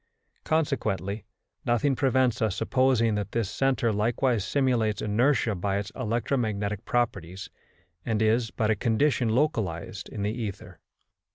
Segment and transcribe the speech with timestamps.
[0.43, 1.25] Consequently
[1.63, 7.51] nothing prevents us supposing that this centre likewise simulates inertia by its electromagnetic properties,
[8.03, 10.79] and is but a condition localised in the ether.